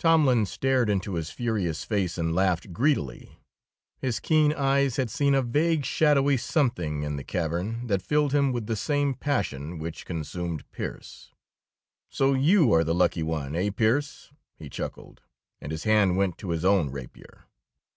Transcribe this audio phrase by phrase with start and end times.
[0.00, 3.38] Tomlin stared into his furious face and laughed greedily.
[3.98, 8.50] His keen eyes had seen a vague, shadowy something in the cavern, that filled him
[8.52, 11.30] with the same passion which consumed Pearse.
[12.08, 15.22] "So you are the lucky one, eh, Pearse?" he chuckled,
[15.60, 17.44] and his hand went to his own rapier.